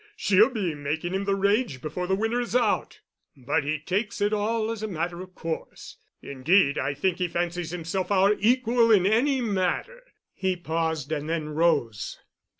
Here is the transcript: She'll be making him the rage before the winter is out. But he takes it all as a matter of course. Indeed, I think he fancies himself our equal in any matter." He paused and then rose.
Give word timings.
She'll 0.17 0.49
be 0.49 0.73
making 0.73 1.13
him 1.13 1.25
the 1.25 1.35
rage 1.35 1.79
before 1.79 2.07
the 2.07 2.15
winter 2.15 2.41
is 2.41 2.55
out. 2.55 3.01
But 3.37 3.63
he 3.63 3.77
takes 3.77 4.19
it 4.19 4.33
all 4.33 4.71
as 4.71 4.81
a 4.81 4.87
matter 4.87 5.21
of 5.21 5.35
course. 5.35 5.97
Indeed, 6.23 6.79
I 6.79 6.95
think 6.95 7.17
he 7.19 7.27
fancies 7.27 7.69
himself 7.69 8.11
our 8.11 8.35
equal 8.39 8.89
in 8.91 9.05
any 9.05 9.41
matter." 9.41 10.01
He 10.33 10.55
paused 10.55 11.11
and 11.11 11.29
then 11.29 11.49
rose. 11.49 12.17